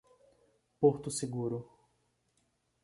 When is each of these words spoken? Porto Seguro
Porto 0.79 1.11
Seguro 1.11 1.69